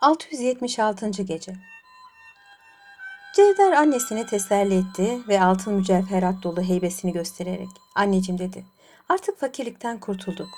676. 0.00 1.10
Gece 1.22 1.52
Cevder 3.36 3.72
annesini 3.72 4.26
teselli 4.26 4.74
etti 4.74 5.20
ve 5.28 5.42
altın 5.42 5.74
mücevherat 5.74 6.42
dolu 6.42 6.62
heybesini 6.62 7.12
göstererek 7.12 7.68
anneciğim 7.94 8.38
dedi 8.38 8.64
artık 9.08 9.40
fakirlikten 9.40 10.00
kurtulduk. 10.00 10.48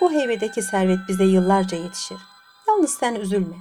Bu 0.00 0.12
heybedeki 0.12 0.62
servet 0.62 0.98
bize 1.08 1.24
yıllarca 1.24 1.78
yetişir. 1.78 2.18
Yalnız 2.68 2.94
sen 2.94 3.14
üzülme. 3.14 3.56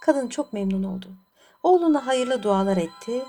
Kadın 0.00 0.28
çok 0.28 0.52
memnun 0.52 0.82
oldu. 0.82 1.06
Oğluna 1.62 2.06
hayırlı 2.06 2.42
dualar 2.42 2.76
etti 2.76 3.22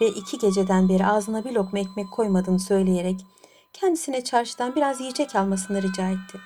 ve 0.00 0.08
iki 0.08 0.38
geceden 0.38 0.88
beri 0.88 1.06
ağzına 1.06 1.44
bir 1.44 1.52
lokma 1.52 1.78
ekmek 1.78 2.10
koymadığını 2.12 2.60
söyleyerek 2.60 3.26
kendisine 3.72 4.24
çarşıdan 4.24 4.76
biraz 4.76 5.00
yiyecek 5.00 5.36
almasını 5.36 5.82
rica 5.82 6.08
etti. 6.08 6.40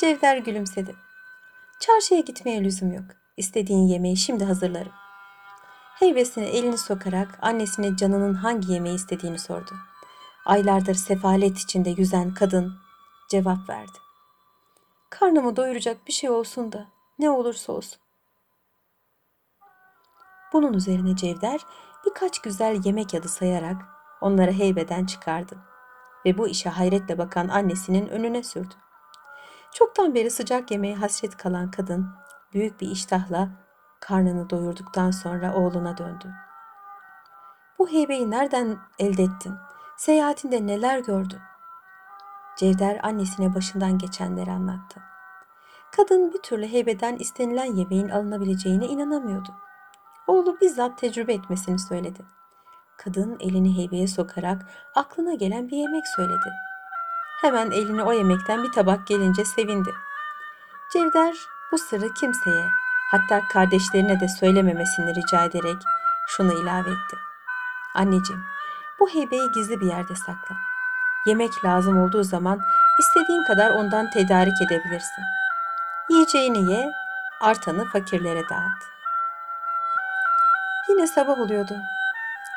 Cevder 0.00 0.36
gülümsedi. 0.36 1.11
Çarşıya 1.86 2.20
gitmeye 2.20 2.64
lüzum 2.64 2.92
yok. 2.92 3.04
İstediğin 3.36 3.86
yemeği 3.86 4.16
şimdi 4.16 4.44
hazırlarım. 4.44 4.92
Heybesine 5.98 6.44
elini 6.44 6.78
sokarak 6.78 7.38
annesine 7.42 7.96
canının 7.96 8.34
hangi 8.34 8.72
yemeği 8.72 8.94
istediğini 8.94 9.38
sordu. 9.38 9.70
Aylardır 10.44 10.94
sefalet 10.94 11.58
içinde 11.58 11.90
yüzen 11.90 12.34
kadın 12.34 12.74
cevap 13.30 13.68
verdi. 13.68 13.98
Karnımı 15.10 15.56
doyuracak 15.56 16.06
bir 16.06 16.12
şey 16.12 16.30
olsun 16.30 16.72
da 16.72 16.86
ne 17.18 17.30
olursa 17.30 17.72
olsun. 17.72 18.00
Bunun 20.52 20.72
üzerine 20.72 21.16
Cevder 21.16 21.60
birkaç 22.06 22.38
güzel 22.38 22.80
yemek 22.84 23.14
adı 23.14 23.28
sayarak 23.28 23.82
onları 24.20 24.52
heybeden 24.52 25.06
çıkardı 25.06 25.58
ve 26.26 26.38
bu 26.38 26.48
işe 26.48 26.70
hayretle 26.70 27.18
bakan 27.18 27.48
annesinin 27.48 28.06
önüne 28.08 28.42
sürdü. 28.42 28.74
Çoktan 29.72 30.14
beri 30.14 30.30
sıcak 30.30 30.70
yemeğe 30.70 30.94
hasret 30.94 31.36
kalan 31.36 31.70
kadın 31.70 32.06
büyük 32.54 32.80
bir 32.80 32.88
iştahla 32.88 33.48
karnını 34.00 34.50
doyurduktan 34.50 35.10
sonra 35.10 35.54
oğluna 35.54 35.98
döndü. 35.98 36.32
Bu 37.78 37.88
heybeyi 37.88 38.30
nereden 38.30 38.78
elde 38.98 39.22
ettin? 39.22 39.54
Seyahatinde 39.96 40.66
neler 40.66 40.98
gördün? 40.98 41.38
Cevder 42.56 43.00
annesine 43.02 43.54
başından 43.54 43.98
geçenleri 43.98 44.50
anlattı. 44.50 45.00
Kadın 45.96 46.32
bir 46.32 46.38
türlü 46.38 46.66
heybeden 46.66 47.16
istenilen 47.16 47.76
yemeğin 47.76 48.08
alınabileceğine 48.08 48.86
inanamıyordu. 48.86 49.54
Oğlu 50.26 50.60
bizzat 50.60 50.98
tecrübe 50.98 51.32
etmesini 51.32 51.78
söyledi. 51.78 52.24
Kadın 52.96 53.36
elini 53.40 53.76
heybeye 53.76 54.06
sokarak 54.06 54.66
aklına 54.94 55.34
gelen 55.34 55.68
bir 55.68 55.76
yemek 55.76 56.06
söyledi. 56.16 56.50
Hemen 57.42 57.70
eline 57.70 58.02
o 58.02 58.12
yemekten 58.12 58.64
bir 58.64 58.72
tabak 58.72 59.06
gelince 59.06 59.44
sevindi. 59.44 59.94
Cevder 60.92 61.34
bu 61.72 61.78
sırrı 61.78 62.14
kimseye, 62.14 62.64
hatta 63.10 63.40
kardeşlerine 63.48 64.20
de 64.20 64.28
söylememesini 64.28 65.14
rica 65.14 65.44
ederek 65.44 65.76
şunu 66.28 66.52
ilave 66.52 66.90
etti. 66.90 67.16
Anneciğim, 67.94 68.42
bu 69.00 69.08
heybeyi 69.08 69.50
gizli 69.54 69.80
bir 69.80 69.86
yerde 69.86 70.14
sakla. 70.16 70.56
Yemek 71.26 71.64
lazım 71.64 72.02
olduğu 72.02 72.22
zaman 72.22 72.60
istediğin 72.98 73.44
kadar 73.44 73.70
ondan 73.70 74.10
tedarik 74.10 74.62
edebilirsin. 74.62 75.24
Yiyeceğini 76.10 76.72
ye, 76.72 76.92
artanı 77.40 77.84
fakirlere 77.84 78.42
dağıt. 78.50 78.82
Yine 80.88 81.06
sabah 81.06 81.38
oluyordu. 81.38 81.74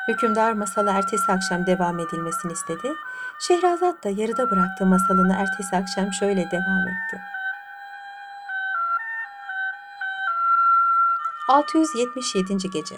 Hükümdar 0.08 0.52
masalı 0.52 0.90
ertesi 0.90 1.32
akşam 1.32 1.66
devam 1.66 1.98
edilmesini 1.98 2.52
istedi. 2.52 2.92
Şehrazat 3.40 4.04
da 4.04 4.08
yarıda 4.08 4.50
bıraktığı 4.50 4.86
masalını 4.86 5.32
ertesi 5.32 5.76
akşam 5.76 6.12
şöyle 6.12 6.50
devam 6.50 6.88
etti. 6.88 7.20
677. 11.48 12.70
Gece 12.70 12.96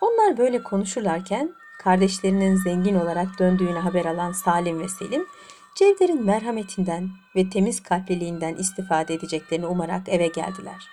Onlar 0.00 0.38
böyle 0.38 0.62
konuşurlarken 0.62 1.54
kardeşlerinin 1.78 2.56
zengin 2.56 2.94
olarak 2.94 3.38
döndüğünü 3.38 3.78
haber 3.78 4.04
alan 4.04 4.32
Salim 4.32 4.80
ve 4.80 4.88
Selim, 4.88 5.26
Cevder'in 5.74 6.24
merhametinden 6.24 7.10
ve 7.36 7.50
temiz 7.50 7.82
kalpliliğinden 7.82 8.54
istifade 8.54 9.14
edeceklerini 9.14 9.66
umarak 9.66 10.08
eve 10.08 10.26
geldiler. 10.26 10.88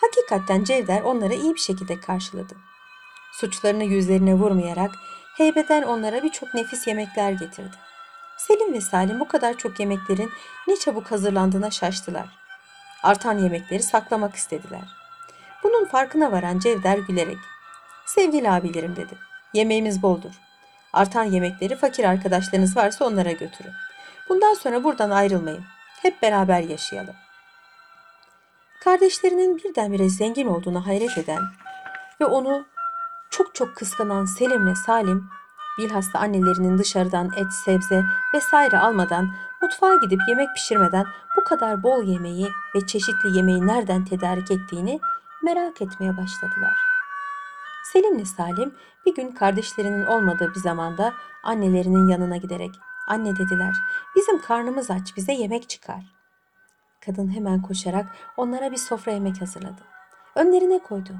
Hakikaten 0.00 0.64
Cevder 0.64 1.02
onları 1.02 1.34
iyi 1.34 1.54
bir 1.54 1.60
şekilde 1.60 2.00
karşıladı. 2.00 2.56
Suçlarını 3.32 3.84
yüzlerine 3.84 4.34
vurmayarak 4.34 4.90
heybeden 5.36 5.82
onlara 5.82 6.22
birçok 6.22 6.54
nefis 6.54 6.86
yemekler 6.86 7.32
getirdi. 7.32 7.76
Selim 8.36 8.72
ve 8.72 8.80
Salim 8.80 9.20
bu 9.20 9.28
kadar 9.28 9.56
çok 9.56 9.80
yemeklerin 9.80 10.30
ne 10.68 10.76
çabuk 10.76 11.10
hazırlandığına 11.10 11.70
şaştılar. 11.70 12.26
Artan 13.02 13.38
yemekleri 13.38 13.82
saklamak 13.82 14.34
istediler. 14.34 14.96
Bunun 15.62 15.84
farkına 15.84 16.32
varan 16.32 16.58
Cevder 16.58 16.98
gülerek 16.98 17.38
Sevgili 18.06 18.50
abilerim 18.50 18.96
dedi. 18.96 19.14
Yemeğimiz 19.54 20.02
boldur. 20.02 20.32
Artan 20.92 21.24
yemekleri 21.24 21.76
fakir 21.76 22.04
arkadaşlarınız 22.04 22.76
varsa 22.76 23.04
onlara 23.04 23.30
götürün. 23.30 23.72
Bundan 24.28 24.54
sonra 24.54 24.84
buradan 24.84 25.10
ayrılmayın. 25.10 25.64
Hep 26.02 26.22
beraber 26.22 26.60
yaşayalım. 26.60 27.14
Kardeşlerinin 28.84 29.58
birdenbire 29.58 30.08
zengin 30.08 30.46
olduğuna 30.46 30.86
hayret 30.86 31.18
eden 31.18 31.42
ve 32.20 32.24
onu 32.24 32.66
çok 33.30 33.54
çok 33.54 33.76
kıskanan 33.76 34.24
Selim'le 34.24 34.74
Salim 34.74 35.30
bilhassa 35.78 36.18
annelerinin 36.18 36.78
dışarıdan 36.78 37.30
et, 37.36 37.52
sebze 37.64 38.04
vesaire 38.34 38.78
almadan 38.78 39.34
mutfağa 39.62 39.94
gidip 39.94 40.20
yemek 40.28 40.48
pişirmeden 40.54 41.06
bu 41.36 41.44
kadar 41.44 41.82
bol 41.82 42.02
yemeği 42.02 42.48
ve 42.74 42.86
çeşitli 42.86 43.36
yemeği 43.36 43.66
nereden 43.66 44.04
tedarik 44.04 44.50
ettiğini 44.50 45.00
merak 45.42 45.82
etmeye 45.82 46.16
başladılar. 46.16 46.74
Selim'le 47.92 48.24
Salim 48.24 48.74
bir 49.06 49.14
gün 49.14 49.32
kardeşlerinin 49.32 50.06
olmadığı 50.06 50.54
bir 50.54 50.60
zamanda 50.60 51.12
annelerinin 51.44 52.08
yanına 52.08 52.36
giderek 52.36 52.74
anne 53.08 53.36
dediler 53.36 53.74
bizim 54.16 54.40
karnımız 54.40 54.90
aç 54.90 55.16
bize 55.16 55.32
yemek 55.32 55.68
çıkar. 55.68 56.04
Kadın 57.06 57.34
hemen 57.34 57.62
koşarak 57.62 58.06
onlara 58.36 58.72
bir 58.72 58.76
sofra 58.76 59.12
yemek 59.12 59.40
hazırladı. 59.40 59.82
Önlerine 60.34 60.78
koydu. 60.78 61.12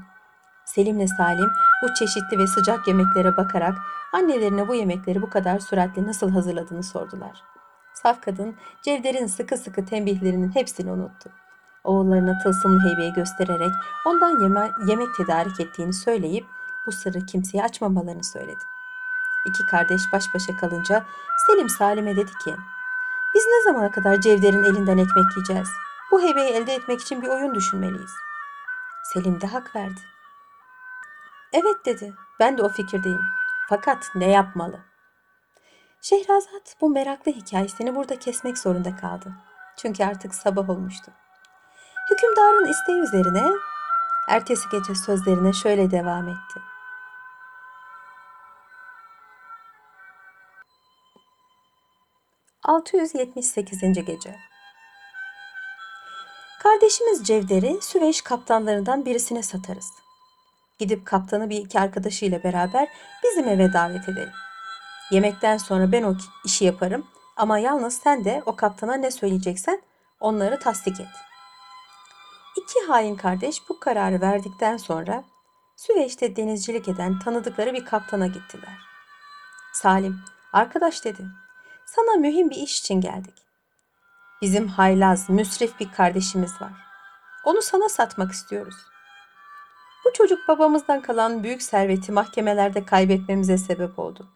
Selim'le 0.75 1.07
Salim 1.07 1.51
bu 1.83 1.95
çeşitli 1.95 2.39
ve 2.39 2.47
sıcak 2.47 2.89
yemeklere 2.89 3.37
bakarak 3.37 3.79
annelerine 4.13 4.69
bu 4.69 4.75
yemekleri 4.75 5.23
bu 5.23 5.31
kadar 5.31 5.59
süratle 5.59 6.07
nasıl 6.07 6.31
hazırladığını 6.31 6.83
sordular. 6.83 7.43
Saf 7.95 8.23
kadın 8.23 8.57
Cevder'in 8.83 9.27
sıkı 9.27 9.57
sıkı 9.57 9.85
tembihlerinin 9.85 10.55
hepsini 10.55 10.93
unuttu. 10.93 11.31
Oğullarına 11.85 12.39
tılsımlı 12.39 12.89
heybeyi 12.89 13.13
göstererek 13.13 13.73
ondan 14.07 14.43
yeme 14.43 14.71
yemek 14.87 15.15
tedarik 15.17 15.61
ettiğini 15.61 15.93
söyleyip 15.93 16.47
bu 16.87 16.93
sırrı 16.93 17.27
kimseye 17.27 17.63
açmamalarını 17.63 18.25
söyledi. 18.25 18.65
İki 19.47 19.67
kardeş 19.67 20.03
baş 20.13 20.25
başa 20.35 20.57
kalınca 20.57 21.05
Selim 21.47 21.69
Salim'e 21.69 22.17
dedi 22.17 22.33
ki 22.45 22.55
biz 23.35 23.47
ne 23.47 23.63
zamana 23.65 23.91
kadar 23.91 24.21
Cevder'in 24.21 24.65
elinden 24.65 24.99
ekmek 24.99 25.37
yiyeceğiz? 25.37 25.69
Bu 26.13 26.23
heybeyi 26.23 26.51
elde 26.51 26.75
etmek 26.75 27.01
için 27.01 27.23
bir 27.23 27.29
oyun 27.29 27.55
düşünmeliyiz. 27.55 28.13
Selim 29.13 29.41
de 29.41 29.47
hak 29.47 29.77
verdi. 29.77 30.01
Evet 31.53 31.87
dedi. 31.87 32.15
Ben 32.41 32.59
de 32.59 32.63
o 32.63 32.69
fikirdeyim. 32.69 33.21
Fakat 33.69 34.11
ne 34.15 34.31
yapmalı? 34.31 34.81
Şehrazat 36.03 36.77
bu 36.81 36.91
meraklı 36.91 37.33
hikayesini 37.33 37.95
burada 37.95 38.19
kesmek 38.19 38.59
zorunda 38.59 38.97
kaldı. 38.97 39.33
Çünkü 39.77 40.05
artık 40.05 40.35
sabah 40.35 40.71
olmuştu. 40.71 41.13
Hükümdarın 42.11 42.71
isteği 42.71 43.01
üzerine 43.01 43.51
ertesi 44.29 44.69
gece 44.73 44.95
sözlerine 44.95 45.53
şöyle 45.53 45.91
devam 45.91 46.29
etti. 46.29 46.61
...678. 52.65 54.01
Gece 54.01 54.37
Kardeşimiz 56.63 57.25
Cevder'i 57.27 57.79
Süveyş 57.83 58.23
kaptanlarından 58.23 59.05
birisine 59.05 59.43
satarız. 59.43 60.00
Gidip 60.81 61.07
kaptanı 61.07 61.51
bir 61.51 61.57
iki 61.57 61.81
arkadaşıyla 61.81 62.43
beraber 62.43 62.89
bizim 63.25 63.49
eve 63.49 63.73
davet 63.73 64.09
edelim. 64.09 64.33
Yemekten 65.11 65.57
sonra 65.57 65.93
ben 65.93 66.03
o 66.03 66.15
işi 66.45 66.65
yaparım 66.65 67.07
ama 67.37 67.59
yalnız 67.59 67.99
sen 67.99 68.25
de 68.25 68.43
o 68.47 68.57
kaptana 68.57 68.95
ne 68.95 69.11
söyleyeceksen 69.11 69.83
onları 70.21 70.59
tasdik 70.59 71.01
et. 71.01 71.09
İki 72.57 72.87
hain 72.89 73.17
kardeş 73.17 73.69
bu 73.69 73.81
kararı 73.81 74.21
verdikten 74.21 74.77
sonra 74.77 75.25
Süveyş'te 75.77 76.37
denizcilik 76.37 76.89
eden 76.89 77.19
tanıdıkları 77.19 77.73
bir 77.73 77.85
kaptana 77.85 78.27
gittiler. 78.27 78.79
Salim, 79.73 80.21
arkadaş 80.53 81.05
dedi, 81.05 81.27
sana 81.87 82.17
mühim 82.17 82.51
bir 82.51 82.57
iş 82.57 82.81
için 82.81 83.01
geldik. 83.01 83.35
Bizim 84.43 84.69
haylaz, 84.69 85.31
müsrif 85.31 85.81
bir 85.81 85.93
kardeşimiz 85.93 86.63
var. 86.63 86.73
Onu 87.45 87.63
sana 87.63 87.89
satmak 87.89 88.33
istiyoruz. 88.33 88.90
Bu 90.05 90.13
çocuk 90.13 90.49
babamızdan 90.49 91.03
kalan 91.03 91.43
büyük 91.43 91.63
serveti 91.63 92.13
mahkemelerde 92.13 92.85
kaybetmemize 92.85 93.59
sebep 93.59 93.99
oldu. 93.99 94.29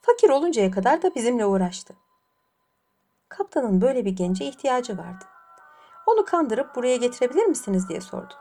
Fakir 0.00 0.30
oluncaya 0.30 0.70
kadar 0.70 1.02
da 1.02 1.14
bizimle 1.14 1.46
uğraştı. 1.46 1.94
Kaptanın 3.28 3.80
böyle 3.80 4.04
bir 4.04 4.10
gence 4.10 4.44
ihtiyacı 4.44 4.98
vardı. 4.98 5.24
Onu 6.06 6.24
kandırıp 6.24 6.76
buraya 6.76 6.96
getirebilir 6.96 7.44
misiniz 7.44 7.88
diye 7.88 8.00
sordu. 8.00 8.34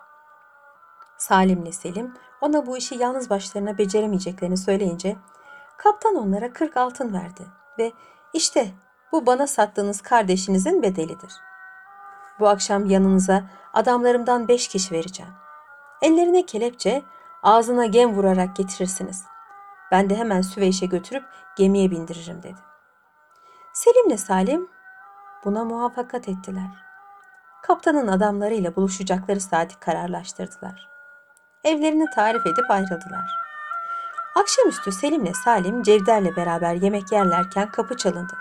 Salim'le 1.18 1.72
Selim 1.72 2.14
ona 2.42 2.66
bu 2.66 2.78
işi 2.78 2.96
yalnız 2.96 3.30
başlarına 3.30 3.78
beceremeyeceklerini 3.78 4.58
söyleyince 4.58 5.16
kaptan 5.78 6.16
onlara 6.16 6.54
40 6.54 6.78
altın 6.78 7.14
verdi 7.14 7.48
ve 7.80 7.92
işte 8.34 8.72
bu 9.12 9.26
bana 9.26 9.48
sattığınız 9.48 10.02
kardeşinizin 10.02 10.82
bedelidir. 10.82 11.34
Bu 12.40 12.48
akşam 12.48 12.86
yanınıza 12.86 13.44
adamlarımdan 13.74 14.48
beş 14.48 14.68
kişi 14.68 14.96
vereceğim. 14.96 15.32
Ellerine 16.02 16.46
kelepçe, 16.46 17.02
ağzına 17.44 17.86
gem 17.86 18.16
vurarak 18.16 18.56
getirirsiniz. 18.56 19.24
Ben 19.92 20.10
de 20.10 20.16
hemen 20.16 20.42
Süveyş'e 20.42 20.86
götürüp 20.86 21.24
gemiye 21.58 21.92
bindiririm 21.92 22.44
dedi. 22.44 22.60
Selim'le 23.74 24.18
Salim 24.18 24.68
buna 25.46 25.64
muvaffakat 25.64 26.30
ettiler. 26.30 26.70
Kaptanın 27.64 28.08
adamlarıyla 28.08 28.76
buluşacakları 28.76 29.42
saati 29.42 29.80
kararlaştırdılar. 29.80 30.90
Evlerini 31.64 32.06
tarif 32.16 32.46
edip 32.46 32.72
ayrıldılar. 32.72 33.30
Akşamüstü 34.36 34.92
Selim'le 34.92 35.34
Salim 35.46 35.84
Cevder'le 35.84 36.36
beraber 36.36 36.74
yemek 36.74 37.12
yerlerken 37.12 37.72
kapı 37.72 37.98
çalındı. 37.98 38.38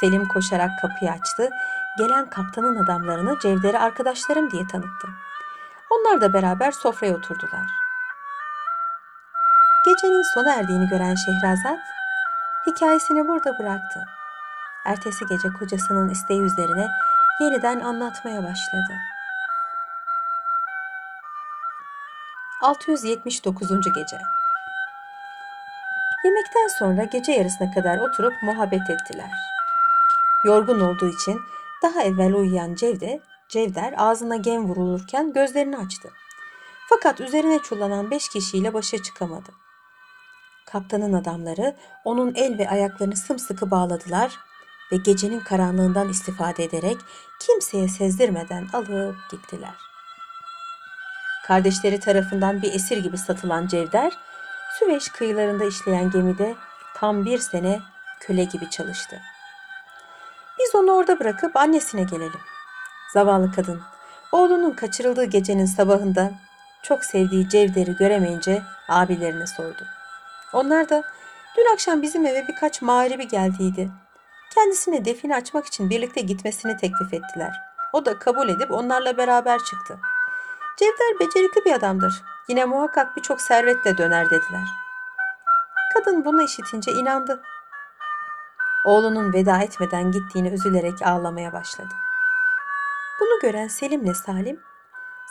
Selim 0.00 0.28
koşarak 0.28 0.70
kapıyı 0.82 1.10
açtı. 1.10 1.50
Gelen 1.98 2.30
kaptanın 2.30 2.84
adamlarını 2.84 3.38
Cevder'e 3.38 3.78
arkadaşlarım 3.78 4.50
diye 4.50 4.66
tanıttı. 4.66 5.08
Onlar 5.94 6.20
da 6.20 6.32
beraber 6.32 6.72
sofraya 6.72 7.14
oturdular. 7.14 7.66
Gecenin 9.86 10.34
sona 10.34 10.54
erdiğini 10.54 10.88
gören 10.88 11.14
Şehrazat 11.14 11.78
hikayesini 12.66 13.28
burada 13.28 13.58
bıraktı. 13.58 14.04
Ertesi 14.84 15.26
gece 15.26 15.48
kocasının 15.58 16.08
isteği 16.08 16.40
üzerine 16.40 16.88
yeniden 17.40 17.80
anlatmaya 17.80 18.42
başladı. 18.42 18.94
679. 22.62 23.68
gece 23.94 24.18
Yemekten 26.24 26.68
sonra 26.78 27.04
gece 27.04 27.32
yarısına 27.32 27.70
kadar 27.74 27.98
oturup 27.98 28.42
muhabbet 28.42 28.90
ettiler. 28.90 29.30
Yorgun 30.44 30.80
olduğu 30.80 31.08
için 31.08 31.40
daha 31.82 32.02
evvel 32.02 32.32
uyuyan 32.34 32.74
Cevde, 32.74 33.20
Cevder 33.48 33.94
ağzına 33.96 34.36
gem 34.36 34.64
vurulurken 34.64 35.32
gözlerini 35.32 35.76
açtı. 35.78 36.10
Fakat 36.88 37.20
üzerine 37.20 37.58
çullanan 37.58 38.10
beş 38.10 38.28
kişiyle 38.28 38.74
başa 38.74 39.02
çıkamadı. 39.02 39.50
Kaptanın 40.66 41.12
adamları 41.12 41.76
onun 42.04 42.34
el 42.34 42.58
ve 42.58 42.70
ayaklarını 42.70 43.16
sımsıkı 43.16 43.70
bağladılar 43.70 44.38
ve 44.92 44.96
gecenin 44.96 45.40
karanlığından 45.40 46.08
istifade 46.08 46.64
ederek 46.64 46.96
kimseye 47.40 47.88
sezdirmeden 47.88 48.68
alıp 48.72 49.16
gittiler. 49.30 49.74
Kardeşleri 51.46 52.00
tarafından 52.00 52.62
bir 52.62 52.72
esir 52.72 52.98
gibi 52.98 53.18
satılan 53.18 53.66
Cevder, 53.66 54.12
Süveyş 54.78 55.08
kıyılarında 55.08 55.64
işleyen 55.64 56.10
gemide 56.10 56.54
tam 56.94 57.24
bir 57.24 57.38
sene 57.38 57.80
köle 58.20 58.44
gibi 58.44 58.70
çalıştı. 58.70 59.20
Biz 60.58 60.74
onu 60.74 60.92
orada 60.92 61.20
bırakıp 61.20 61.56
annesine 61.56 62.02
gelelim. 62.02 62.40
Zavallı 63.14 63.52
kadın, 63.52 63.80
oğlunun 64.32 64.70
kaçırıldığı 64.70 65.24
gecenin 65.24 65.66
sabahında 65.66 66.30
çok 66.82 67.04
sevdiği 67.04 67.48
Cevder'i 67.48 67.96
göremeyince 67.96 68.62
abilerine 68.88 69.46
sordu. 69.46 69.84
Onlar 70.52 70.88
da 70.88 71.02
dün 71.56 71.72
akşam 71.72 72.02
bizim 72.02 72.26
eve 72.26 72.48
birkaç 72.48 72.82
mağribi 72.82 73.28
geldiydi. 73.28 73.90
Kendisine 74.54 75.04
define 75.04 75.36
açmak 75.36 75.66
için 75.66 75.90
birlikte 75.90 76.20
gitmesini 76.20 76.76
teklif 76.76 77.14
ettiler. 77.14 77.60
O 77.92 78.04
da 78.04 78.18
kabul 78.18 78.48
edip 78.48 78.70
onlarla 78.70 79.16
beraber 79.16 79.58
çıktı. 79.58 79.98
Cevder 80.78 81.20
becerikli 81.20 81.64
bir 81.64 81.72
adamdır. 81.72 82.22
Yine 82.48 82.64
muhakkak 82.64 83.16
birçok 83.16 83.40
servetle 83.40 83.98
döner 83.98 84.26
dediler. 84.26 84.68
Kadın 85.94 86.24
bunu 86.24 86.42
işitince 86.42 86.92
inandı. 86.92 87.42
Oğlunun 88.84 89.32
veda 89.32 89.58
etmeden 89.58 90.12
gittiğini 90.12 90.48
üzülerek 90.48 91.02
ağlamaya 91.02 91.52
başladı. 91.52 91.94
Bunu 93.20 93.40
gören 93.42 93.68
Selim'le 93.68 94.14
Salim, 94.14 94.60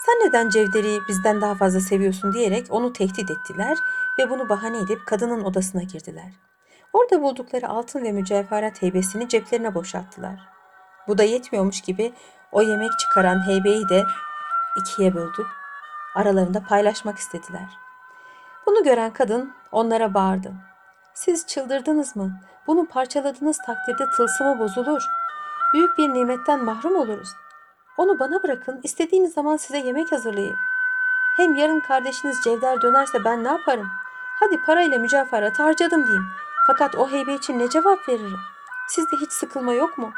sen 0.06 0.14
neden 0.14 0.48
Cevderi'yi 0.48 1.00
bizden 1.08 1.40
daha 1.40 1.54
fazla 1.54 1.80
seviyorsun 1.80 2.32
diyerek 2.32 2.66
onu 2.70 2.92
tehdit 2.92 3.30
ettiler 3.30 3.78
ve 4.18 4.30
bunu 4.30 4.48
bahane 4.48 4.78
edip 4.78 5.06
kadının 5.06 5.44
odasına 5.44 5.82
girdiler. 5.82 6.32
Orada 6.92 7.22
buldukları 7.22 7.68
altın 7.68 8.02
ve 8.02 8.12
mücevherat 8.12 8.82
heybesini 8.82 9.28
ceplerine 9.28 9.74
boşalttılar. 9.74 10.40
Bu 11.08 11.18
da 11.18 11.22
yetmiyormuş 11.22 11.80
gibi 11.80 12.12
o 12.52 12.62
yemek 12.62 12.98
çıkaran 12.98 13.46
heybeyi 13.46 13.88
de 13.88 14.04
ikiye 14.80 15.14
böldük. 15.14 15.46
Aralarında 16.14 16.62
paylaşmak 16.62 17.18
istediler. 17.18 17.68
Bunu 18.66 18.84
gören 18.84 19.12
kadın 19.12 19.54
onlara 19.72 20.14
bağırdı. 20.14 20.52
Siz 21.14 21.46
çıldırdınız 21.46 22.16
mı? 22.16 22.40
Bunu 22.66 22.86
parçaladığınız 22.86 23.58
takdirde 23.66 24.10
tılsımı 24.16 24.58
bozulur. 24.58 25.02
Büyük 25.74 25.98
bir 25.98 26.14
nimetten 26.14 26.64
mahrum 26.64 26.96
oluruz. 26.96 27.28
Onu 27.96 28.18
bana 28.18 28.42
bırakın, 28.42 28.80
istediğiniz 28.82 29.34
zaman 29.34 29.56
size 29.56 29.78
yemek 29.78 30.12
hazırlayayım. 30.12 30.58
Hem 31.36 31.54
yarın 31.54 31.80
kardeşiniz 31.80 32.36
Cevder 32.44 32.82
dönerse 32.82 33.24
ben 33.24 33.44
ne 33.44 33.48
yaparım? 33.48 33.90
Hadi 34.40 34.62
parayla 34.62 34.98
mücevherat 34.98 35.58
harcadım 35.58 36.06
diyeyim. 36.06 36.26
Fakat 36.66 36.94
o 36.94 37.10
heybe 37.10 37.34
için 37.34 37.58
ne 37.58 37.70
cevap 37.70 38.08
veririm? 38.08 38.40
Sizde 38.88 39.16
hiç 39.16 39.32
sıkılma 39.32 39.72
yok 39.72 39.98
mu? 39.98 40.12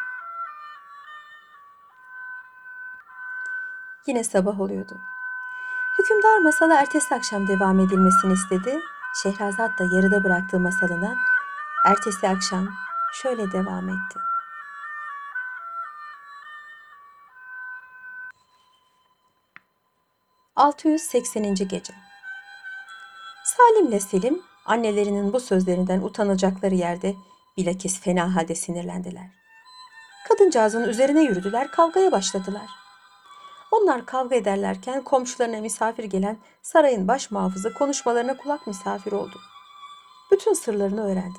Yine 4.06 4.24
sabah 4.24 4.60
oluyordu. 4.60 5.00
Hükümdar 5.98 6.38
masala 6.38 6.74
ertesi 6.74 7.14
akşam 7.14 7.48
devam 7.48 7.80
edilmesini 7.80 8.32
istedi. 8.32 8.80
Şehrazat 9.22 9.78
da 9.78 9.84
yarıda 9.84 10.24
bıraktığı 10.24 10.60
masalına 10.60 11.14
ertesi 11.84 12.28
akşam 12.28 12.68
şöyle 13.12 13.52
devam 13.52 13.88
etti. 13.88 14.18
...680. 20.56 21.54
Gece 21.54 21.94
Salim'le 23.44 23.98
Selim 23.98 24.42
annelerinin 24.64 25.32
bu 25.32 25.40
sözlerinden 25.40 26.00
utanacakları 26.00 26.74
yerde 26.74 27.14
bilakis 27.56 28.00
fena 28.00 28.34
halde 28.34 28.54
sinirlendiler. 28.54 29.30
Kadıncağızın 30.28 30.88
üzerine 30.88 31.22
yürüdüler, 31.22 31.70
kavgaya 31.70 32.12
başladılar. 32.12 32.70
Onlar 33.70 34.06
kavga 34.06 34.36
ederlerken 34.36 35.04
komşularına 35.04 35.60
misafir 35.60 36.04
gelen 36.04 36.38
sarayın 36.62 37.08
baş 37.08 37.30
muhafızı 37.30 37.74
konuşmalarına 37.74 38.36
kulak 38.36 38.66
misafir 38.66 39.12
oldu. 39.12 39.40
Bütün 40.32 40.52
sırlarını 40.52 41.04
öğrendi. 41.12 41.38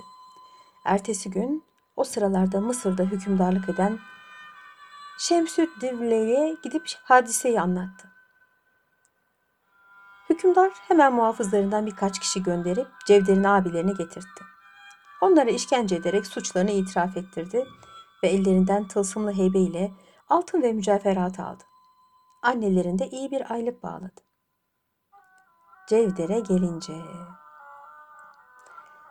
Ertesi 0.85 1.29
gün 1.29 1.63
o 1.95 2.03
sıralarda 2.03 2.61
Mısır'da 2.61 3.03
hükümdarlık 3.03 3.69
eden 3.69 3.99
Şemsüddivle'ye 5.19 6.57
gidip 6.63 6.83
hadiseyi 7.03 7.61
anlattı. 7.61 8.16
Hükümdar 10.37 10.71
hemen 10.87 11.13
muhafızlarından 11.13 11.85
birkaç 11.85 12.19
kişi 12.19 12.43
gönderip 12.43 12.87
Cevder'in 13.07 13.43
abilerini 13.43 13.93
getirtti. 13.93 14.43
Onlara 15.21 15.49
işkence 15.49 15.95
ederek 15.95 16.27
suçlarını 16.27 16.71
itiraf 16.71 17.17
ettirdi 17.17 17.67
ve 18.23 18.27
ellerinden 18.27 18.87
tılsımlı 18.87 19.33
heybe 19.33 19.59
ile 19.59 19.91
altın 20.29 20.61
ve 20.61 20.73
mücevherat 20.73 21.39
aldı. 21.39 21.63
Annelerinde 22.43 23.07
iyi 23.07 23.31
bir 23.31 23.53
aylık 23.53 23.83
bağladı. 23.83 24.21
Cevder'e 25.89 26.39
gelince... 26.39 26.93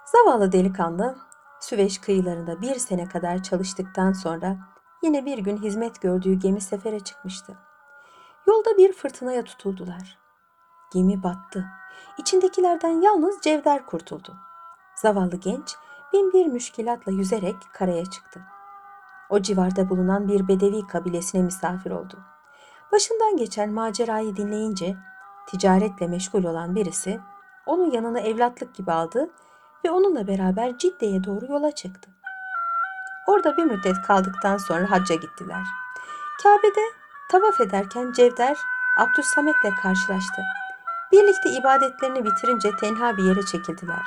Zavallı 0.04 0.52
delikanlı 0.52 1.18
Süveyş 1.60 1.98
kıyılarında 1.98 2.60
bir 2.60 2.74
sene 2.74 3.08
kadar 3.08 3.42
çalıştıktan 3.42 4.12
sonra 4.12 4.56
yine 5.02 5.26
bir 5.26 5.38
gün 5.38 5.56
hizmet 5.56 6.02
gördüğü 6.02 6.34
gemi 6.34 6.60
sefere 6.60 7.00
çıkmıştı. 7.00 7.56
Yolda 8.46 8.76
bir 8.76 8.92
fırtınaya 8.92 9.44
tutuldular. 9.44 10.25
Gemi 10.96 11.22
battı. 11.22 11.64
İçindekilerden 12.18 13.00
yalnız 13.00 13.40
Cevder 13.40 13.86
kurtuldu. 13.86 14.36
Zavallı 14.94 15.36
genç 15.36 15.76
bin 16.12 16.32
bir 16.32 16.46
müşkilatla 16.46 17.12
yüzerek 17.12 17.56
karaya 17.72 18.04
çıktı. 18.04 18.40
O 19.30 19.40
civarda 19.40 19.88
bulunan 19.88 20.28
bir 20.28 20.48
bedevi 20.48 20.86
kabilesine 20.86 21.42
misafir 21.42 21.90
oldu. 21.90 22.18
Başından 22.92 23.36
geçen 23.36 23.72
macerayı 23.72 24.36
dinleyince 24.36 24.96
ticaretle 25.46 26.06
meşgul 26.06 26.44
olan 26.44 26.74
birisi 26.74 27.20
onun 27.66 27.90
yanına 27.90 28.20
evlatlık 28.20 28.74
gibi 28.74 28.92
aldı 28.92 29.30
ve 29.84 29.90
onunla 29.90 30.26
beraber 30.26 30.78
Cidde'ye 30.78 31.24
doğru 31.24 31.52
yola 31.52 31.72
çıktı. 31.72 32.10
Orada 33.26 33.56
bir 33.56 33.64
müddet 33.64 34.02
kaldıktan 34.06 34.56
sonra 34.56 34.90
hacca 34.90 35.14
gittiler. 35.14 35.62
Kabe'de 36.42 36.84
tavaf 37.30 37.60
ederken 37.60 38.12
Cevder 38.12 38.56
Abdüssamet'le 38.96 39.74
karşılaştı. 39.82 40.42
Birlikte 41.12 41.50
ibadetlerini 41.50 42.24
bitirince 42.24 42.70
tenha 42.80 43.16
bir 43.16 43.22
yere 43.22 43.42
çekildiler. 43.42 44.02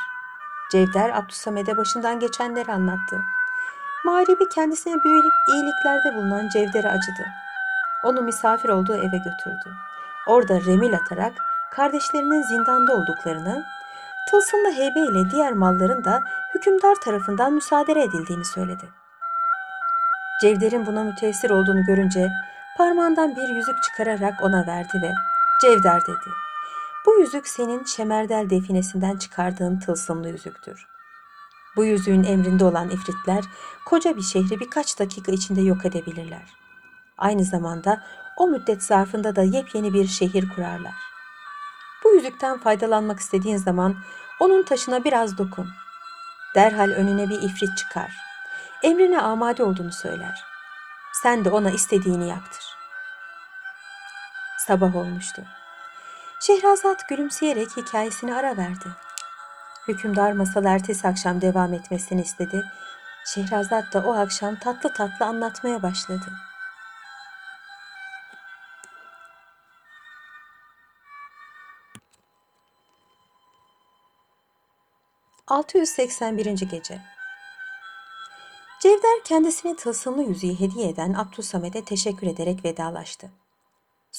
Cevder 0.72 1.10
Abdüssamet'e 1.10 1.77
başından 1.77 2.20
geçenleri 2.20 2.72
anlattı. 2.72 3.22
Mağribi 4.06 4.50
kendisine 4.50 5.03
büyük 5.03 5.25
iyiliklerde 5.53 6.15
bulunan 6.15 6.50
Cevder'e 6.50 6.89
acıdı. 6.89 7.25
onu 8.03 8.22
misafir 8.22 8.70
olduğu 8.70 8.96
eve 8.96 9.18
götürdü. 9.18 9.75
Orada 10.27 10.62
remil 10.62 10.96
atarak 10.96 11.34
kardeşlerinin 11.72 12.41
zindanda 12.41 12.94
olduklarını, 12.94 13.65
tılsımlı 14.32 14.72
heybe 14.72 15.00
ile 15.00 15.32
diğer 15.32 15.53
malların 15.53 16.03
da 16.03 16.24
hükümdar 16.56 16.96
tarafından 16.96 17.53
müsaade 17.53 17.91
edildiğini 17.91 18.46
söyledi. 18.46 18.89
Cevder'in 20.41 20.86
buna 20.86 21.03
müteessir 21.03 21.50
olduğunu 21.50 21.86
görünce 21.86 22.29
parmağından 22.77 23.36
bir 23.36 23.48
yüzük 23.48 23.84
çıkararak 23.84 24.34
ona 24.41 24.68
verdi 24.68 25.01
ve 25.03 25.12
Cevder 25.62 26.01
dedi. 26.01 26.49
Bu 27.06 27.20
yüzük 27.20 27.48
senin 27.48 27.84
şemerdel 27.84 28.50
definesinden 28.50 29.18
çıkardığın 29.18 29.79
tılsımlı 29.79 30.29
yüzüktür. 30.29 30.88
Bu 31.75 31.86
yüzüğün 31.86 32.24
emrinde 32.24 32.65
olan 32.65 32.89
ifritler 32.89 33.44
koca 33.86 34.18
bir 34.18 34.22
şehri 34.22 34.60
birkaç 34.60 35.00
dakika 35.00 35.32
içinde 35.32 35.62
yok 35.62 35.86
edebilirler. 35.86 36.53
Aynı 37.18 37.44
zamanda 37.44 38.03
o 38.38 38.48
müddet 38.48 38.84
zarfında 38.84 39.36
da 39.36 39.44
yepyeni 39.44 39.94
bir 39.94 40.08
şehir 40.08 40.50
kurarlar. 40.50 40.96
Bu 42.03 42.13
yüzükten 42.13 42.60
faydalanmak 42.60 43.20
istediğin 43.20 43.58
zaman 43.58 43.96
onun 44.39 44.63
taşına 44.63 45.03
biraz 45.03 45.38
dokun. 45.38 45.70
Derhal 46.56 46.89
önüne 46.89 47.29
bir 47.29 47.41
ifrit 47.41 47.77
çıkar. 47.77 48.12
Emrine 48.84 49.22
amade 49.22 49.63
olduğunu 49.63 49.91
söyler. 49.91 50.44
Sen 51.13 51.46
de 51.46 51.50
ona 51.50 51.72
istediğini 51.72 52.29
yaptır. 52.29 52.63
Sabah 54.58 54.96
olmuştu. 54.96 55.41
Şehrazat 56.41 57.10
gülümseyerek 57.10 57.77
hikayesini 57.77 58.36
ara 58.36 58.58
verdi. 58.58 58.86
Hükümdar 59.88 60.31
masal 60.31 60.65
ertesi 60.65 61.08
akşam 61.08 61.41
devam 61.41 61.74
etmesini 61.74 62.22
istedi. 62.22 62.63
Şehrazat 63.25 63.93
da 63.93 64.03
o 64.08 64.13
akşam 64.13 64.55
tatlı 64.55 64.93
tatlı 64.93 65.25
anlatmaya 65.25 65.84
başladı. 65.84 66.31
...681. 75.48 76.65
Gece 76.65 77.01
Cevder 78.79 79.24
kendisine 79.25 79.75
tılsımlı 79.75 80.24
yüzüğü 80.24 80.60
hediye 80.60 80.89
eden 80.89 81.13
Abdülsamet'e 81.13 81.86
teşekkür 81.86 82.27
ederek 82.27 82.65
vedalaştı. 82.65 83.31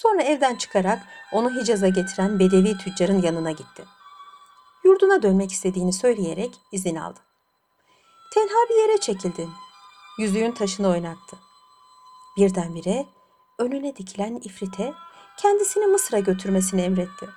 Sonra 0.03 0.23
evden 0.23 0.55
çıkarak 0.55 1.03
onu 1.33 1.55
Hicaz'a 1.55 1.89
getiren 1.89 2.39
Bedevi 2.39 2.79
tüccarın 2.79 3.23
yanına 3.23 3.51
gitti. 3.51 3.85
Yurduna 4.85 5.23
dönmek 5.23 5.53
istediğini 5.53 5.93
söyleyerek 5.93 6.61
izin 6.73 6.97
aldı. 6.97 7.21
Tenha 8.35 8.69
bir 8.71 8.75
yere 8.75 9.01
çekildi. 9.01 9.49
Yüzüğün 10.19 10.53
taşını 10.53 10.89
oynattı. 10.89 11.37
Birdenbire 12.37 13.07
önüne 13.59 13.97
dikilen 13.97 14.35
ifrite 14.35 14.95
kendisini 15.37 15.87
Mısır'a 15.87 16.19
götürmesini 16.19 16.81
emretti. 16.81 17.29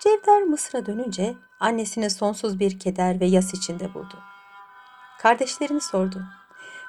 Cevder 0.00 0.42
Mısır'a 0.42 0.86
dönünce 0.86 1.34
annesini 1.60 2.10
sonsuz 2.10 2.60
bir 2.60 2.78
keder 2.78 3.20
ve 3.20 3.26
yas 3.26 3.54
içinde 3.54 3.94
buldu. 3.94 4.18
Kardeşlerini 5.18 5.80
sordu. 5.80 6.22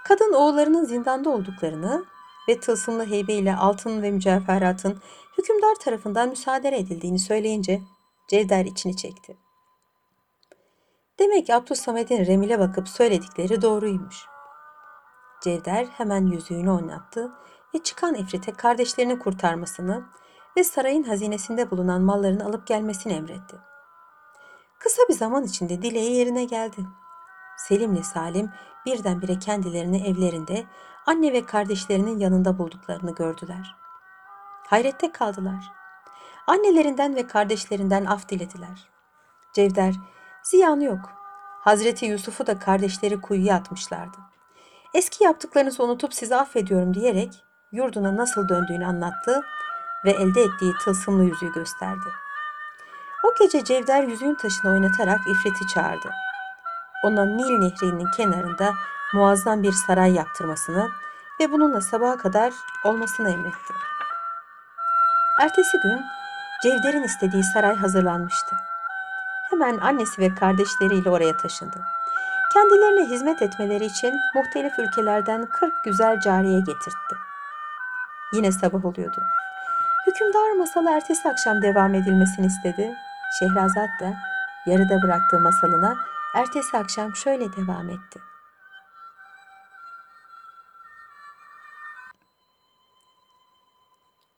Kadın 0.04 0.34
oğullarının 0.34 0.86
zindanda 0.86 1.30
olduklarını 1.30 2.13
ve 2.50 2.60
tılsımlı 2.60 3.06
heybeyle 3.06 3.56
altın 3.56 4.02
ve 4.02 4.12
mücevheratın 4.12 5.02
hükümdar 5.38 5.76
tarafından 5.76 6.30
müsaade 6.30 6.78
edildiğini 6.78 7.20
söyleyince 7.20 7.82
Cevder 8.28 8.66
içini 8.66 8.96
çekti. 8.96 9.38
Demek 11.20 11.46
ki 11.46 11.56
Abdülsamet'in 11.56 12.26
Remil'e 12.26 12.60
bakıp 12.60 12.90
söyledikleri 12.90 13.62
doğruymuş. 13.62 14.26
Cevder 15.44 15.86
hemen 15.86 16.26
yüzüğünü 16.26 16.72
oynattı 16.72 17.32
ve 17.76 17.84
çıkan 17.84 18.16
Efrit'e 18.16 18.52
kardeşlerini 18.52 19.20
kurtarmasını 19.20 20.04
ve 20.58 20.64
sarayın 20.64 21.04
hazinesinde 21.04 21.72
bulunan 21.72 22.02
mallarını 22.02 22.46
alıp 22.46 22.68
gelmesini 22.68 23.14
emretti. 23.14 23.56
Kısa 24.80 25.02
bir 25.10 25.14
zaman 25.14 25.44
içinde 25.44 25.82
dileği 25.82 26.16
yerine 26.16 26.46
geldi. 26.46 26.82
Selim'le 27.58 28.04
Salim 28.04 28.52
birdenbire 28.86 29.40
kendilerini 29.40 30.08
evlerinde 30.08 30.66
anne 31.06 31.34
ve 31.34 31.46
kardeşlerinin 31.46 32.18
yanında 32.18 32.58
bulduklarını 32.58 33.16
gördüler. 33.16 33.76
Hayrette 34.68 35.12
kaldılar. 35.12 35.72
Annelerinden 36.48 37.16
ve 37.16 37.28
kardeşlerinden 37.28 38.06
af 38.06 38.30
dilediler. 38.30 38.90
Cevder, 39.54 39.94
ziyanı 40.44 40.84
yok. 40.84 41.10
Hazreti 41.62 42.06
Yusuf'u 42.06 42.48
da 42.48 42.60
kardeşleri 42.60 43.22
kuyuya 43.22 43.56
atmışlardı. 43.56 44.18
Eski 44.94 45.24
yaptıklarınızı 45.24 45.84
unutup 45.84 46.14
sizi 46.14 46.36
affediyorum 46.36 46.94
diyerek 46.94 47.44
yurduna 47.72 48.18
nasıl 48.18 48.50
döndüğünü 48.50 48.86
anlattı 48.86 49.42
ve 50.06 50.12
elde 50.12 50.42
ettiği 50.42 50.74
tılsımlı 50.84 51.24
yüzüğü 51.24 51.54
gösterdi. 51.54 52.10
O 53.24 53.34
gece 53.40 53.64
Cevder 53.64 54.04
yüzüğün 54.04 54.36
taşını 54.36 54.72
oynatarak 54.72 55.20
İfrit'i 55.28 55.68
çağırdı. 55.68 56.12
Ona 57.04 57.26
Nil 57.26 57.58
Nehri'nin 57.58 58.12
kenarında 58.18 58.74
muazzam 59.14 59.64
bir 59.64 59.72
saray 59.72 60.14
yaptırmasını 60.14 60.90
ve 61.40 61.52
bununla 61.52 61.82
sabaha 61.82 62.18
kadar 62.18 62.54
olmasını 62.86 63.30
emretti. 63.30 63.74
Ertesi 65.42 65.78
gün 65.80 66.02
Cevder'in 66.64 67.04
istediği 67.04 67.44
saray 67.44 67.76
hazırlanmıştı. 67.76 68.56
Hemen 69.50 69.78
annesi 69.78 70.22
ve 70.22 70.36
kardeşleriyle 70.36 71.10
oraya 71.10 71.38
taşındı. 71.38 71.82
Kendilerine 72.54 73.10
hizmet 73.10 73.42
etmeleri 73.42 73.86
için 73.86 74.14
muhtelif 74.36 74.80
ülkelerden 74.80 75.46
40 75.46 75.84
güzel 75.84 76.20
cariye 76.20 76.60
getirtti. 76.60 77.16
Yine 78.34 78.52
sabah 78.52 78.86
oluyordu. 78.86 79.24
Hükümdar 80.08 80.58
masalı 80.58 80.90
ertesi 80.90 81.30
akşam 81.30 81.62
devam 81.62 81.96
edilmesini 81.96 82.46
istedi. 82.46 82.96
Şehrazat 83.40 83.90
da 84.00 84.14
yarıda 84.66 85.02
bıraktığı 85.02 85.40
masalına 85.40 85.96
ertesi 86.36 86.78
akşam 86.78 87.16
şöyle 87.16 87.56
devam 87.56 87.90
etti. 87.90 88.33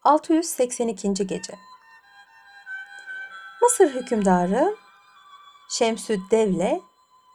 ...682. 0.05 1.27
Gece 1.27 1.53
Mısır 3.61 3.93
hükümdarı 3.93 4.75
Şemsüddevle 5.69 6.81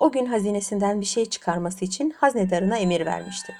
o 0.00 0.12
gün 0.12 0.26
hazinesinden 0.26 1.00
bir 1.00 1.06
şey 1.06 1.26
çıkarması 1.26 1.84
için 1.84 2.10
haznedarına 2.10 2.76
emir 2.76 3.06
vermişti. 3.06 3.56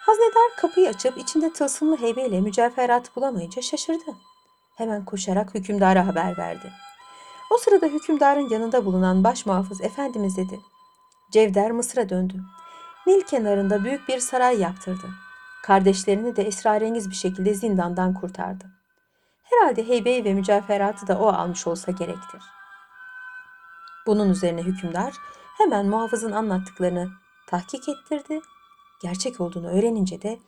Haznedar 0.00 0.56
kapıyı 0.56 0.88
açıp 0.88 1.18
içinde 1.18 1.52
tılsımlı 1.52 1.96
heybeyle 1.96 2.40
mücevherat 2.40 3.16
bulamayınca 3.16 3.62
şaşırdı. 3.62 4.14
Hemen 4.74 5.04
koşarak 5.04 5.54
hükümdara 5.54 6.06
haber 6.06 6.38
verdi. 6.38 6.72
O 7.50 7.58
sırada 7.58 7.86
hükümdarın 7.86 8.48
yanında 8.48 8.84
bulunan 8.84 9.24
baş 9.24 9.46
muhafız 9.46 9.80
efendimiz 9.80 10.36
dedi. 10.36 10.60
Cevder 11.30 11.70
Mısır'a 11.70 12.08
döndü. 12.08 12.34
Nil 13.06 13.20
kenarında 13.20 13.84
büyük 13.84 14.08
bir 14.08 14.20
saray 14.20 14.60
yaptırdı. 14.60 15.06
Kardeşlerini 15.70 16.36
de 16.36 16.42
esrarengiz 16.42 17.10
bir 17.10 17.14
şekilde 17.14 17.54
zindandan 17.54 18.14
kurtardı. 18.14 18.64
Herhalde 19.42 19.88
heybeyi 19.88 20.24
ve 20.24 20.34
mücevheratı 20.34 21.08
da 21.08 21.18
o 21.18 21.26
almış 21.26 21.66
olsa 21.66 21.92
gerektir. 21.92 22.42
Bunun 24.06 24.30
üzerine 24.30 24.62
hükümdar 24.62 25.14
hemen 25.58 25.86
muhafızın 25.86 26.32
anlattıklarını 26.32 27.08
tahkik 27.46 27.88
ettirdi. 27.88 28.40
Gerçek 29.02 29.40
olduğunu 29.40 29.68
öğrenince 29.68 30.22
de 30.22 30.38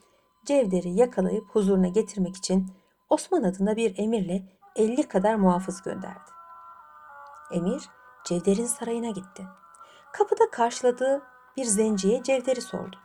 Cevder'i 0.45 0.91
yakalayıp 0.91 1.45
huzuruna 1.52 1.88
getirmek 1.88 2.37
için 2.37 2.73
Osman 3.11 3.43
adına 3.43 3.76
bir 3.76 3.99
emirle 3.99 4.43
50 4.76 5.09
kadar 5.09 5.35
muhafız 5.35 5.83
gönderdi. 5.83 6.31
Emir 7.52 7.83
Cevder'in 8.25 8.67
sarayına 8.67 9.11
gitti. 9.11 9.47
Kapıda 10.12 10.50
karşıladığı 10.50 11.23
bir 11.57 11.64
zenciye 11.64 12.23
Cevder'i 12.23 12.61
sordu. 12.61 12.97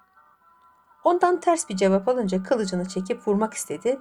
Ondan 1.08 1.40
ters 1.40 1.70
bir 1.70 1.76
cevap 1.76 2.08
alınca 2.08 2.44
kılıcını 2.44 2.88
çekip 2.88 3.28
vurmak 3.28 3.54
istedi. 3.54 4.00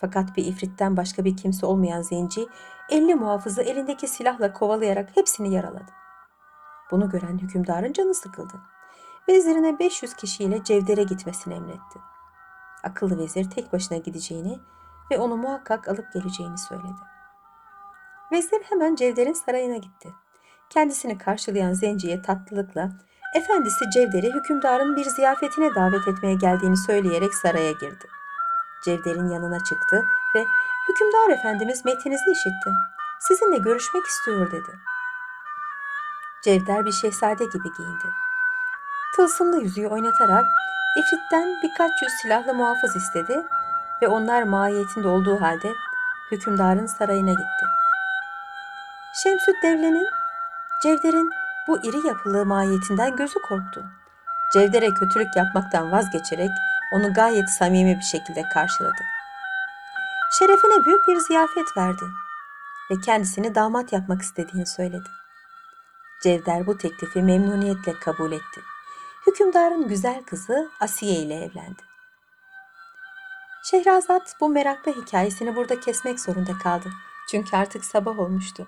Fakat 0.00 0.36
bir 0.36 0.44
ifritten 0.44 0.96
başka 0.96 1.24
bir 1.24 1.36
kimse 1.36 1.66
olmayan 1.66 2.02
zenci 2.02 2.46
elli 2.88 3.14
muhafızı 3.14 3.62
elindeki 3.62 4.08
silahla 4.08 4.52
kovalayarak 4.52 5.16
hepsini 5.16 5.54
yaraladı. 5.54 5.92
Bunu 6.90 7.10
gören 7.10 7.38
hükümdarın 7.38 7.92
canı 7.92 8.14
sıkıldı. 8.14 8.54
Vezirine 9.28 9.78
500 9.78 10.14
kişiyle 10.14 10.64
Cevder'e 10.64 11.02
gitmesini 11.02 11.54
emretti. 11.54 11.98
Akıllı 12.82 13.18
vezir 13.18 13.50
tek 13.50 13.72
başına 13.72 13.98
gideceğini 13.98 14.58
ve 15.10 15.18
onu 15.18 15.36
muhakkak 15.36 15.88
alıp 15.88 16.12
geleceğini 16.12 16.58
söyledi. 16.58 17.00
Vezir 18.32 18.62
hemen 18.62 18.94
Cevder'in 18.94 19.32
sarayına 19.32 19.76
gitti. 19.76 20.08
Kendisini 20.70 21.18
karşılayan 21.18 21.72
zenciye 21.72 22.22
tatlılıkla 22.22 22.90
efendisi 23.34 23.90
Cevder'i 23.90 24.34
hükümdarın 24.34 24.96
bir 24.96 25.04
ziyafetine 25.04 25.74
davet 25.74 26.08
etmeye 26.08 26.34
geldiğini 26.34 26.76
söyleyerek 26.76 27.34
saraya 27.34 27.72
girdi. 27.72 28.06
Cevder'in 28.84 29.28
yanına 29.28 29.58
çıktı 29.64 30.04
ve 30.34 30.44
hükümdar 30.88 31.38
efendimiz 31.38 31.84
metinizi 31.84 32.30
işitti. 32.30 32.70
Sizinle 33.20 33.58
görüşmek 33.58 34.06
istiyor 34.06 34.50
dedi. 34.50 34.78
Cevder 36.44 36.86
bir 36.86 36.92
şehzade 36.92 37.44
gibi 37.44 37.72
giyindi. 37.76 38.06
Tılsımlı 39.16 39.62
yüzüğü 39.62 39.86
oynatarak 39.86 40.44
İfrit'ten 40.96 41.48
birkaç 41.62 42.02
yüz 42.02 42.12
silahlı 42.22 42.54
muhafız 42.54 42.96
istedi 42.96 43.46
ve 44.02 44.08
onlar 44.08 44.42
mahiyetinde 44.42 45.08
olduğu 45.08 45.40
halde 45.40 45.74
hükümdarın 46.30 46.86
sarayına 46.86 47.30
gitti. 47.30 47.66
Şemsüt 49.22 49.62
Devle'nin 49.62 50.06
Cevder'in 50.82 51.30
bu 51.70 51.78
iri 51.82 52.06
yapılı 52.06 52.46
mahiyetinden 52.46 53.16
gözü 53.16 53.38
korktu. 53.48 53.84
Cevder'e 54.52 54.94
kötülük 54.94 55.36
yapmaktan 55.36 55.92
vazgeçerek 55.92 56.50
onu 56.92 57.14
gayet 57.14 57.50
samimi 57.50 57.96
bir 57.96 58.02
şekilde 58.02 58.42
karşıladı. 58.42 59.02
Şerefine 60.38 60.84
büyük 60.84 61.08
bir 61.08 61.16
ziyafet 61.16 61.76
verdi 61.76 62.04
ve 62.90 63.00
kendisini 63.00 63.54
damat 63.54 63.92
yapmak 63.92 64.22
istediğini 64.22 64.66
söyledi. 64.66 65.08
Cevder 66.22 66.66
bu 66.66 66.78
teklifi 66.78 67.22
memnuniyetle 67.22 67.92
kabul 67.92 68.32
etti. 68.32 68.60
Hükümdarın 69.26 69.88
güzel 69.88 70.22
kızı 70.22 70.70
Asiye 70.80 71.14
ile 71.14 71.34
evlendi. 71.34 71.82
Şehrazat 73.64 74.36
bu 74.40 74.48
meraklı 74.48 74.92
hikayesini 74.92 75.56
burada 75.56 75.80
kesmek 75.80 76.20
zorunda 76.20 76.58
kaldı. 76.62 76.90
Çünkü 77.30 77.56
artık 77.56 77.84
sabah 77.84 78.18
olmuştu. 78.18 78.66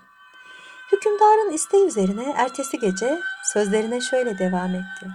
Hükümdarın 0.93 1.51
isteği 1.51 1.85
üzerine 1.85 2.33
ertesi 2.37 2.79
gece 2.79 3.19
sözlerine 3.43 4.01
şöyle 4.01 4.37
devam 4.37 4.75
etti. 4.75 5.07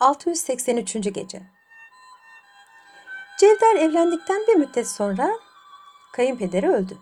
...683. 0.00 1.10
Gece 1.10 1.42
Cevder 3.38 3.76
evlendikten 3.76 4.42
bir 4.48 4.54
müddet 4.54 4.88
sonra 4.88 5.30
kayınpederi 6.12 6.68
öldü. 6.68 6.98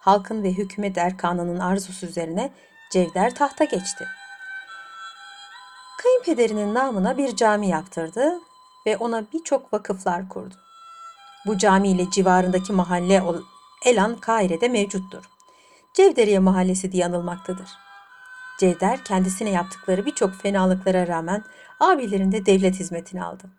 Halkın 0.00 0.42
ve 0.42 0.52
hükümet 0.52 0.98
erkanının 0.98 1.60
arzusu 1.60 2.06
üzerine 2.06 2.52
Cevder 2.90 3.34
tahta 3.34 3.64
geçti. 3.64 4.08
Kayınpederinin 6.02 6.74
namına 6.74 7.18
bir 7.18 7.36
cami 7.36 7.68
yaptırdı 7.68 8.40
ve 8.86 8.96
ona 8.96 9.24
birçok 9.32 9.72
vakıflar 9.72 10.28
kurdu. 10.28 10.69
Bu 11.46 11.58
cami 11.58 11.88
ile 11.88 12.10
civarındaki 12.10 12.72
mahalle 12.72 13.22
Elan 13.84 14.16
Kahire'de 14.16 14.68
mevcuttur. 14.68 15.24
Cevderiye 15.94 16.38
Mahallesi 16.38 16.92
diye 16.92 17.06
anılmaktadır. 17.06 17.68
Cevder 18.58 19.04
kendisine 19.04 19.50
yaptıkları 19.50 20.06
birçok 20.06 20.34
fenalıklara 20.34 21.06
rağmen 21.06 21.44
abilerinde 21.80 22.46
devlet 22.46 22.74
hizmetini 22.74 23.24
aldı. 23.24 23.50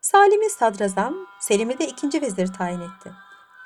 Salim'i 0.00 0.50
sadrazam, 0.50 1.14
Selim'i 1.40 1.78
de 1.78 1.86
ikinci 1.86 2.22
vezir 2.22 2.46
tayin 2.46 2.80
etti. 2.80 3.12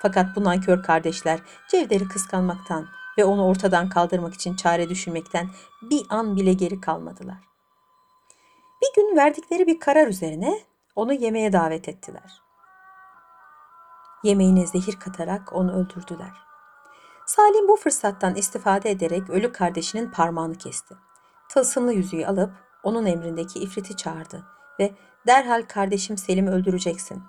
Fakat 0.03 0.37
bu 0.37 0.45
nankör 0.45 0.83
kardeşler 0.83 1.41
Cevder'i 1.69 2.09
kıskanmaktan 2.09 2.87
ve 3.19 3.25
onu 3.25 3.47
ortadan 3.47 3.89
kaldırmak 3.89 4.35
için 4.35 4.57
çare 4.57 4.89
düşünmekten 4.89 5.51
bir 5.83 6.03
an 6.09 6.37
bile 6.37 6.53
geri 6.53 6.81
kalmadılar. 6.81 7.39
Bir 8.83 9.03
gün 9.03 9.17
verdikleri 9.17 9.67
bir 9.67 9.81
karar 9.81 10.07
üzerine 10.07 10.61
onu 10.97 11.13
yemeğe 11.13 11.53
davet 11.53 11.89
ettiler. 11.89 12.46
Yemeğine 14.27 14.67
zehir 14.67 14.99
katarak 14.99 15.53
onu 15.53 15.73
öldürdüler. 15.73 16.33
Salim 17.27 17.69
bu 17.69 17.77
fırsattan 17.77 18.35
istifade 18.35 18.91
ederek 18.91 19.31
ölü 19.31 19.53
kardeşinin 19.53 20.11
parmağını 20.11 20.59
kesti. 20.59 20.95
Tılsımlı 21.49 21.93
yüzüğü 21.93 22.27
alıp 22.27 22.51
onun 22.83 23.07
emrindeki 23.07 23.59
ifriti 23.59 23.97
çağırdı 23.97 24.47
ve 24.81 24.95
derhal 25.27 25.63
kardeşim 25.63 26.19
Selim'i 26.19 26.51
öldüreceksin 26.51 27.23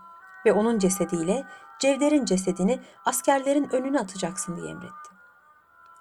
ve 0.46 0.54
onun 0.54 0.80
cesediyle 0.80 1.46
Cevder'in 1.80 2.26
cesedini 2.26 2.80
askerlerin 3.06 3.70
önüne 3.72 4.00
atacaksın 4.00 4.56
diye 4.56 4.70
emretti. 4.70 5.10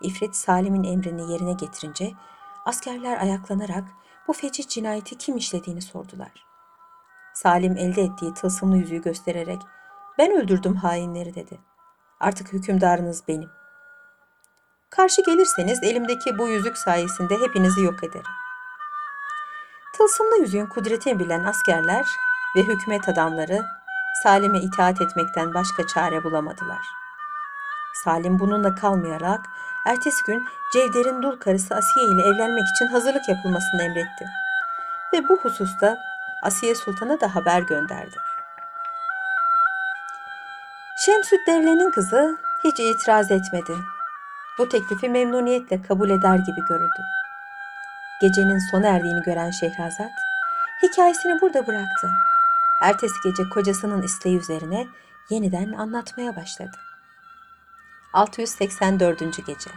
İfrit 0.01 0.37
Salim'in 0.37 0.85
emrini 0.85 1.33
yerine 1.33 1.53
getirince 1.53 2.13
askerler 2.65 3.21
ayaklanarak 3.21 3.85
bu 4.29 4.33
feci 4.33 4.69
cinayeti 4.69 5.19
kim 5.19 5.37
işlediğini 5.37 5.83
sordular. 5.83 6.47
Salim 7.35 7.77
elde 7.77 8.03
ettiği 8.03 8.35
tılsımlı 8.35 8.77
yüzüğü 8.77 9.03
göstererek 9.03 9.63
ben 10.19 10.33
öldürdüm 10.33 10.77
hainleri 10.77 11.35
dedi. 11.35 11.61
Artık 12.21 12.53
hükümdarınız 12.53 13.23
benim. 13.29 13.51
Karşı 14.91 15.23
gelirseniz 15.23 15.83
elimdeki 15.83 16.39
bu 16.39 16.49
yüzük 16.49 16.79
sayesinde 16.79 17.35
hepinizi 17.41 17.85
yok 17.85 18.05
ederim. 18.05 18.33
Tılsımlı 19.97 20.39
yüzüğün 20.41 20.67
kudretini 20.67 21.19
bilen 21.19 21.45
askerler 21.45 22.07
ve 22.57 22.63
hükümet 22.63 23.09
adamları 23.09 23.65
Salim'e 24.23 24.59
itaat 24.59 25.01
etmekten 25.01 25.55
başka 25.55 25.87
çare 25.87 26.25
bulamadılar. 26.25 26.87
Salim 28.05 28.39
bununla 28.39 28.75
kalmayarak 28.75 29.41
ertesi 29.87 30.25
gün 30.27 30.47
Cevder'in 30.73 31.23
dul 31.23 31.37
karısı 31.37 31.75
Asiye 31.75 32.07
ile 32.07 32.23
evlenmek 32.23 32.65
için 32.77 32.87
hazırlık 32.87 33.29
yapılmasını 33.29 33.83
emretti. 33.83 34.27
Ve 35.13 35.29
bu 35.29 35.37
hususta 35.37 35.99
Asiye 36.43 36.75
Sultan'a 36.75 37.21
da 37.21 37.35
haber 37.35 37.63
gönderdi. 37.63 38.17
Şemsüt 41.07 41.47
Devle'nin 41.47 41.91
kızı 41.91 42.39
hiç 42.65 42.81
itiraz 42.81 43.31
etmedi. 43.31 43.73
Bu 44.59 44.69
teklifi 44.69 45.09
memnuniyetle 45.09 45.83
kabul 45.83 46.11
eder 46.11 46.37
gibi 46.37 46.61
göründü. 46.69 47.03
Gecenin 48.21 48.71
sona 48.71 48.87
erdiğini 48.87 49.23
gören 49.23 49.51
Şehrazat, 49.51 50.11
hikayesini 50.83 51.41
burada 51.41 51.67
bıraktı. 51.67 52.11
Ertesi 52.83 53.15
gece 53.25 53.49
kocasının 53.49 54.03
isteği 54.03 54.39
üzerine 54.39 54.87
yeniden 55.31 55.73
anlatmaya 55.73 56.37
başladı. 56.37 56.77
684. 58.13 59.19
Gece 59.21 59.71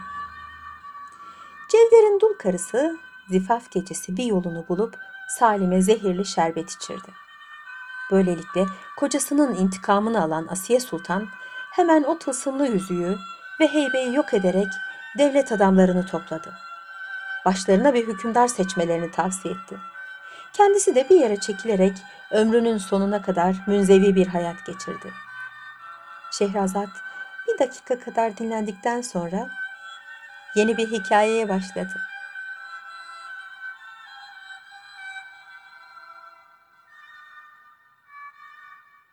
Cevder'in 1.68 2.20
dul 2.20 2.34
karısı 2.38 2.98
zifaf 3.28 3.70
gecesi 3.70 4.16
bir 4.16 4.24
yolunu 4.24 4.68
bulup 4.68 4.98
Salim'e 5.28 5.82
zehirli 5.82 6.26
şerbet 6.26 6.70
içirdi. 6.70 7.10
Böylelikle 8.10 8.66
kocasının 8.96 9.54
intikamını 9.54 10.22
alan 10.24 10.46
Asiye 10.50 10.80
Sultan 10.80 11.28
hemen 11.72 12.02
o 12.02 12.18
tılsımlı 12.18 12.66
yüzüğü 12.66 13.18
ve 13.60 13.68
heybeyi 13.68 14.14
yok 14.14 14.34
ederek 14.34 14.68
devlet 15.18 15.52
adamlarını 15.52 16.06
topladı. 16.06 16.52
Başlarına 17.44 17.94
bir 17.94 18.06
hükümdar 18.06 18.48
seçmelerini 18.48 19.10
tavsiye 19.10 19.54
etti. 19.54 19.76
Kendisi 20.52 20.94
de 20.94 21.08
bir 21.10 21.20
yere 21.20 21.36
çekilerek 21.36 21.92
ömrünün 22.30 22.78
sonuna 22.78 23.22
kadar 23.22 23.56
münzevi 23.66 24.14
bir 24.14 24.26
hayat 24.26 24.66
geçirdi. 24.66 25.12
Şehrazat 26.32 26.88
bir 27.48 27.58
dakika 27.58 28.00
kadar 28.00 28.36
dinlendikten 28.36 29.00
sonra 29.00 29.48
yeni 30.54 30.76
bir 30.76 30.90
hikayeye 30.90 31.48
başladı. 31.48 32.09